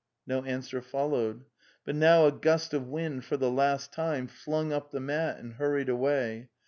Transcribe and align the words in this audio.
No 0.25 0.41
answer 0.45 0.81
followed. 0.81 1.45
But 1.85 1.95
now 1.95 2.25
a 2.25 2.31
gust 2.31 2.73
of 2.73 2.87
wind 2.87 3.23
for 3.23 3.37
the 3.37 3.51
last 3.51 3.93
time 3.93 4.25
flung 4.25 4.73
up 4.73 4.89
the 4.89 4.99
mat 4.99 5.37
and 5.37 5.53
hurried 5.53 5.89
away. 5.89 6.49